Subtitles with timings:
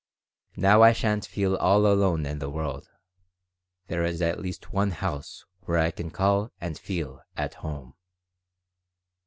[0.55, 2.89] "Now I sha'n't feel all alone in the world.
[3.85, 7.93] There is at least one house where I can call and feel at home."